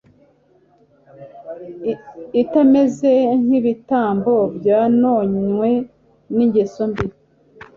itameze 2.41 3.13
nkibitambo 3.43 4.33
byononwe 4.55 5.69
ningeso 6.35 6.83
mbi 6.89 7.05